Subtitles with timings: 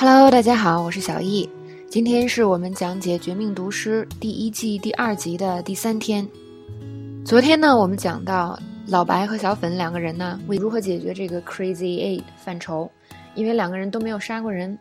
[0.00, 1.50] Hello，大家好，我是小易。
[1.90, 6.24] 今天是我们讲解《绝命毒师》第一季第二集的第三天。
[7.24, 8.56] 昨天呢，我们讲到
[8.86, 12.88] 老白和小粉两个人呢，为如何解决这个 Crazy Eight 犯愁，
[13.34, 14.78] 因为两个人都没有杀过人。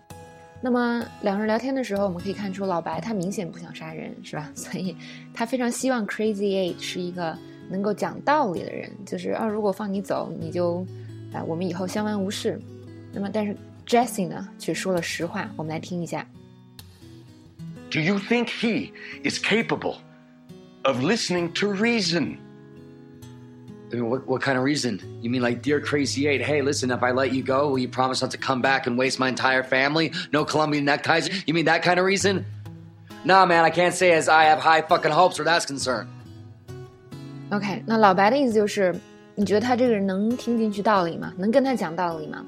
[0.62, 4.48] 那么两个人聊天的时候，我们可以看出老白他明显不想杀人，是吧？
[4.54, 4.96] 所以
[5.34, 7.36] 他非常希望 Crazy Eight 是一个
[7.72, 10.86] 能够讲道理的人，就是啊，如果放你走，你就
[11.34, 12.62] 啊，我们以后相安无事。
[13.12, 13.58] 那么，但是。
[13.87, 15.49] Jesse 呢，却说了实话。
[15.57, 16.27] 我们来听一下。
[17.91, 19.97] Do you think he is capable
[20.85, 22.39] of listening to reason?
[23.93, 24.99] I mean, what, what kind of reason?
[25.21, 27.89] You mean like, dear Crazy Eight, hey, listen, if I let you go, will you
[27.89, 30.13] promise not to come back and waste my entire family?
[30.33, 31.29] No Colombian neckties?
[31.47, 32.47] You mean that kind of reason?
[33.25, 36.09] Nah, man, I can't say as I have high fucking hopes where that's concerned.
[37.51, 38.95] OK，那老白的意思就是，
[39.35, 41.31] 你觉得他这个人能听进去道理吗？
[41.37, 42.43] 能跟他讲道理吗？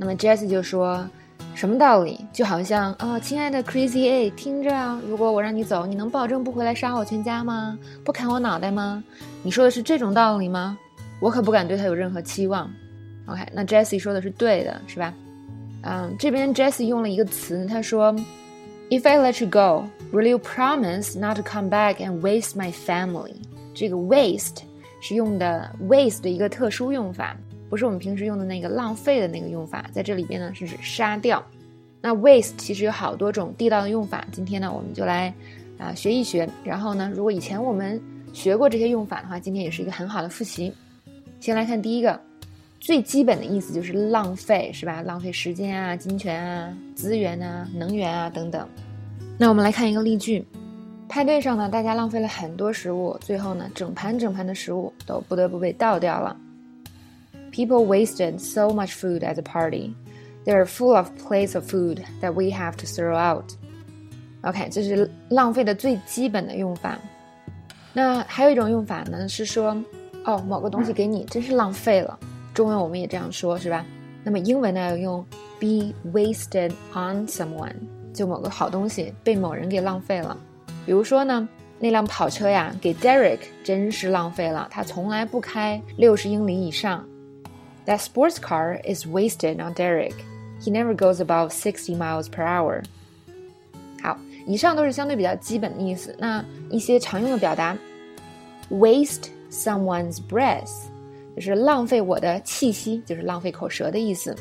[0.00, 1.06] 那么 Jesse 就说
[1.54, 2.18] ：“什么道理？
[2.32, 7.78] 就好像啊，亲爱的 Crazy A，听着啊，如果我让你走，你能保证不回来杀我全家吗？
[8.02, 9.04] 不砍我脑袋吗？
[9.42, 10.78] 你说的是这种道理吗？
[11.20, 12.70] 我可不敢对他有任何期望。
[13.26, 15.12] OK，那 Jesse 说的是对的，是吧？
[15.82, 18.10] 嗯，这边 Jesse 用了一个词，他说
[18.88, 23.34] ：If I let you go, will you promise not to come back and waste my family？
[23.74, 24.62] 这个 waste
[25.02, 27.36] 是用的 waste 的一个特殊用法。”
[27.70, 31.42] 不是我们平时用的那个浪费的那个用法，在这里边呢是指杀掉。
[32.02, 35.32] 那 waste 其实有好多种地道的用法，今天呢我们就来
[35.78, 36.48] 啊学一学。
[36.64, 37.98] 然后呢，如果以前我们
[38.32, 40.72] 学过这些用法的话，今天也是一个很好的复习。
[41.38, 42.20] 先来看第一个，
[42.80, 45.00] 最基本的意思就是浪费，是吧？
[45.02, 48.66] 浪费时间啊、金钱啊、资源啊、能源啊等等。
[49.38, 50.44] 那我们来看一个例句：
[51.08, 56.36] 派对上呢，大家浪费了很多食物，最后呢，整盘整盘的食物都不得不被倒掉了。
[57.60, 59.92] People wasted so much food at the party.
[60.46, 63.52] They are full of plates of food that we have to throw out.
[64.40, 66.98] OK，这是浪费的最基本的用法。
[67.92, 69.76] 那还有一种用法呢，是说，
[70.24, 72.18] 哦，某个东西给你真是浪费了。
[72.54, 73.84] 中文我们也这样说，是吧？
[74.24, 75.22] 那么英文呢，用
[75.60, 77.74] be wasted on someone，
[78.14, 80.34] 就某个好东西被某人给浪费了。
[80.86, 81.46] 比如说呢，
[81.78, 87.06] 那辆跑车呀，给 Derek 真是浪费了，他从来不开六十英里以上。
[87.89, 90.15] That sports car is wasted on Derek.
[90.59, 92.83] He never goes above sixty miles per hour.
[94.01, 96.15] 好，以上都是相对比较基本的意思。
[96.17, 97.77] 那一些常用的表达，
[98.71, 100.87] waste someone's breath，
[101.35, 104.35] 就是浪费我的气息，就是浪费口舌的意思。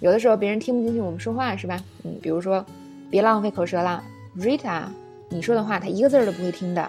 [0.00, 1.80] 有的时候别人听不进去我们说话，是吧？
[2.04, 2.64] 嗯，比如说，
[3.08, 4.02] 别浪费口舌了，
[4.36, 4.82] Rita，
[5.30, 6.86] 你说的话他一个字儿都不会听的。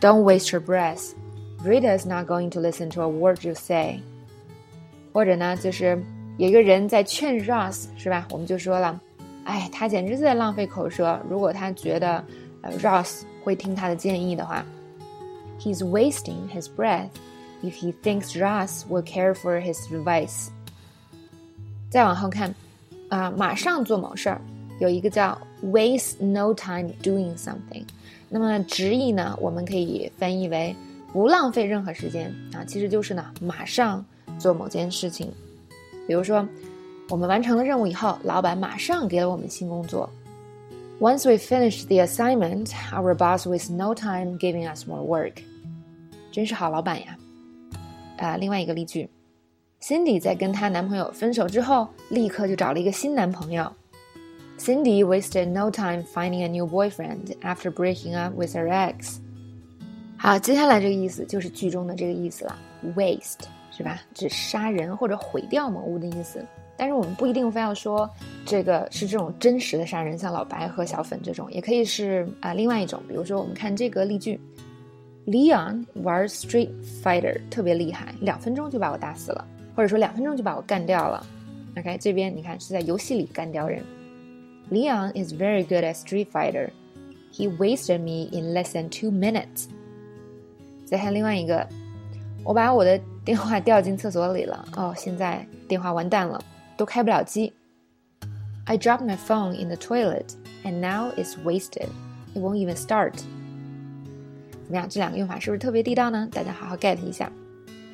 [0.00, 1.12] Don't waste your breath.
[1.64, 4.00] Rita is not going to listen to a word you say.
[5.13, 6.01] 或者呢，就是
[6.37, 8.25] 有一个人在劝 Ross，是吧？
[8.31, 8.99] 我们就说了，
[9.43, 11.19] 哎，他简直是在浪费口舌。
[11.29, 12.23] 如果他觉得
[12.61, 14.65] 呃 Ross 会听他的建议的话
[15.59, 17.09] ，He's wasting his breath
[17.61, 20.47] if he thinks Ross will care for his advice。
[21.89, 22.55] 再往后看，
[23.09, 24.41] 啊，马上做某事儿，
[24.79, 27.83] 有一个叫 waste no time doing something。
[28.29, 30.73] 那么直译呢，我们可以翻译为
[31.11, 34.05] 不浪费任何时间啊，其实就是呢，马上。
[34.41, 35.31] 做某件事情，
[36.07, 36.47] 比如说，
[37.09, 40.09] 我们完成了任务以后，老板马上给了我们新工作。
[40.99, 45.33] Once we finished the assignment, our boss was no time giving us more work。
[46.31, 47.17] 真是好老板呀！
[48.17, 49.09] 啊，另外一个例句
[49.81, 53.71] ，Cindy 在跟她男朋友分手之后，立刻就找了一个新男朋友。
[54.59, 59.17] Cindy wasted no time finding a new boyfriend after breaking up with her ex。
[60.17, 62.55] 好，接下来这个意思就是句中的这个意思了
[62.95, 63.47] ，waste。
[63.71, 64.01] 是吧？
[64.13, 66.45] 指杀人或者毁掉某物的意思。
[66.77, 68.09] 但是我们不一定非要说
[68.45, 73.01] 这个是这种真实的杀人，像老白和小粉这种，也可以是啊另外一种。
[73.07, 74.39] 比如说，我们看这个例句
[75.27, 76.69] ：Leon 玩 Street
[77.03, 81.23] Fighter 特别厉害，两分钟就把我打死了，或者说两分钟就把我干掉了。
[81.77, 83.83] OK，这边你看是在游戏里干掉人。
[84.71, 86.69] Leon is very good at Street Fighter.
[87.31, 89.67] He wasted me in less than two minutes.
[90.85, 91.67] 再看另外一个，
[92.43, 94.65] 我把我的电话掉进厕所里了。
[94.75, 96.41] 哦，现在电话完蛋了，
[96.75, 97.53] 都开不了机。
[98.65, 100.33] I dropped my phone in the toilet,
[100.63, 101.87] and now it's wasted.
[102.33, 103.13] It won't even start.
[103.13, 104.87] 怎么样？
[104.89, 106.27] 这两个用法是不是特别地道呢？
[106.31, 107.31] 大家好好 get 一下。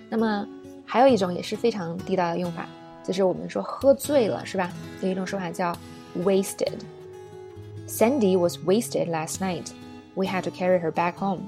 [0.10, 0.48] 那么
[0.86, 2.68] 还有一种也是非常地道的用法，
[3.04, 4.72] 就是我们说喝醉了，是吧？
[5.02, 5.76] 有一种说法叫
[6.20, 6.80] wasted.
[7.88, 9.72] Sandy was wasted last night.
[10.16, 11.44] We had to carry her back home.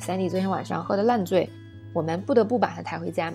[0.00, 1.48] Sandy 昨天晚上喝的烂醉。
[1.94, 3.32] 我们不得不把他抬回家。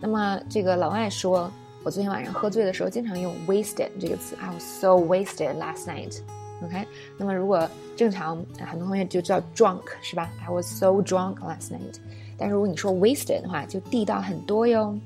[0.00, 1.48] 那么这个老外说
[1.84, 4.34] 我昨天晚上喝醉的时候，经常用 wasted 这个词。
[4.40, 6.18] I was so wasted last night.
[6.64, 6.86] OK，
[7.16, 11.98] 那么如果正常，很多同学就叫 drunk 是吧？I was so drunk last night。
[12.36, 14.98] 但是如果你说 wasted 的话，就地道很多哟。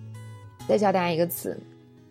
[0.67, 1.61] 再教大家一个词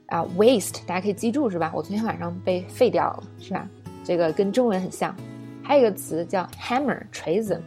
[0.07, 1.71] 啊，waste，大家可以记住是吧？
[1.73, 3.67] 我昨天晚上被废掉了是吧？
[4.03, 5.15] 这个跟中文很像。
[5.63, 7.61] 还有一个词叫 hammer，锤子，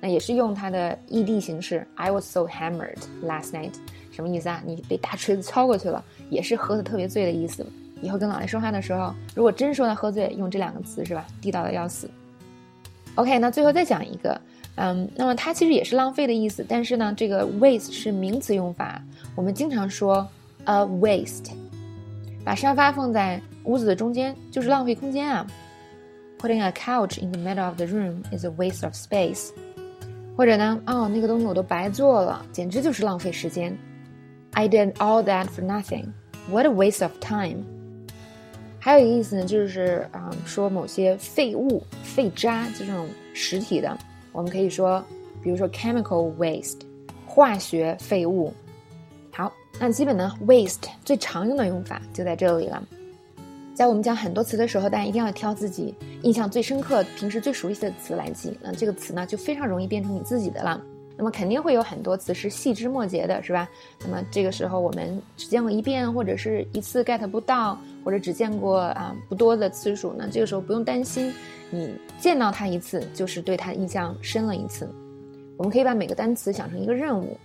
[0.00, 1.86] 那也是用它的 ed 形式。
[1.94, 3.72] I was so hammered last night，
[4.10, 4.62] 什么意思啊？
[4.64, 7.64] 你被大锤子敲过去了，也是喝的特别醉的意思。
[8.02, 11.26] 以后跟老爷说话的时候，如果真说他喝醉，用这两个词是吧？
[11.40, 12.10] 地道的要死。
[13.14, 14.38] OK，那最后再讲一个，
[14.74, 19.02] 嗯，那么它其实也是浪费的意思，但是呢，这个 waste 是名词用法，
[19.34, 20.28] 我们经常说
[20.64, 21.52] a waste，
[22.44, 25.46] 把沙发放在屋子的中间就是浪费空间啊。
[26.38, 29.48] Putting a couch in the middle of the room is a waste of space。
[30.36, 33.76] 或者呢，哦，那个东西我都白做了，简直就是浪费时间。
[34.52, 36.08] I did all that for nothing.
[36.50, 37.64] What a waste of time.
[38.78, 43.96] 还有一个意思呢，就是啊，说某些废物、废渣，就这种实体的，
[44.30, 45.02] 我们可以说，
[45.42, 46.80] 比如说 chemical waste，
[47.26, 48.52] 化学废物。
[49.32, 52.82] 好，那基本呢，waste 最常用的用法就在这里了。
[53.76, 58.58] 在我们讲很多词的时候，大家一定要挑自己印象最深刻、平时最熟悉的词来记。
[58.62, 60.82] 那这个词呢，就非常容易变成你自己的了。
[61.14, 63.68] 那么肯定会有很多词是细枝末节的，是吧？
[64.00, 71.30] 那么这个时候我们只见过一遍，或者是一次 get 不到，或者只见过啊不多的次数那，这个时候不用担心，
[71.68, 74.88] 你见到它一次就是对它印象深了一次。
[75.58, 77.36] 我们可以把每个单词想成一个任务，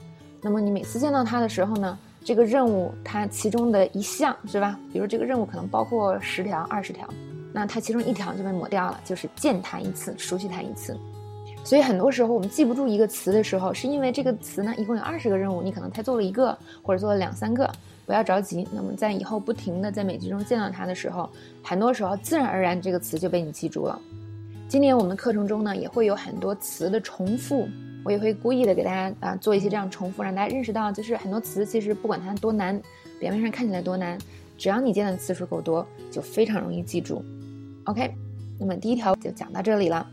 [0.42, 4.80] 那么你每次见到它的时候呢，这个任务它其中的一项是吧？
[4.94, 7.08] 比如这个任务可能包括十条、二十条，
[7.52, 10.96] 那它其中一条就被抹掉了，就是见它一次，熟悉它一次。
[11.64, 17.72] 所以很多时候我们记不住一个词的时候，是因为这个词呢一共有二十个任务，你可能才做了一个或者做了两三个，
[18.06, 18.68] 不要着急。
[18.72, 21.30] 那么在以后不停的在美剧中见到它的时候，
[21.64, 24.00] 很多时候自然而然这个词就被你记住了。
[24.68, 27.68] 今年我们课程中呢也会有很多词的重复，
[28.04, 32.82] 我也会故意的给大家啊做一些这样重复，让大家认识到，就是很多词其实不管它多难，
[33.20, 34.18] 表面上看起来多难，
[34.58, 37.24] 只要你见的次数够多，就非常容易记住。
[37.86, 38.14] OK，
[38.60, 40.08] 那么第一条就讲到这里了。